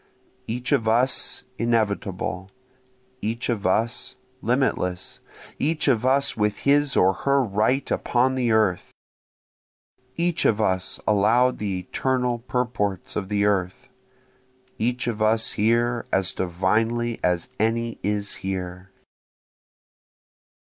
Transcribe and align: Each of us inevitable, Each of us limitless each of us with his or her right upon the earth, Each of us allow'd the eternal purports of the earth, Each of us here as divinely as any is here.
Each 0.47 0.71
of 0.71 0.87
us 0.87 1.43
inevitable, 1.59 2.49
Each 3.21 3.49
of 3.49 3.67
us 3.67 4.15
limitless 4.41 5.19
each 5.59 5.87
of 5.87 6.07
us 6.07 6.35
with 6.35 6.61
his 6.61 6.95
or 6.97 7.13
her 7.13 7.43
right 7.43 7.91
upon 7.91 8.33
the 8.33 8.49
earth, 8.51 8.89
Each 10.17 10.43
of 10.43 10.59
us 10.59 10.99
allow'd 11.07 11.59
the 11.59 11.77
eternal 11.77 12.39
purports 12.39 13.15
of 13.15 13.29
the 13.29 13.45
earth, 13.45 13.89
Each 14.79 15.05
of 15.05 15.21
us 15.21 15.51
here 15.51 16.07
as 16.11 16.33
divinely 16.33 17.19
as 17.23 17.49
any 17.59 17.99
is 18.01 18.33
here. 18.37 18.89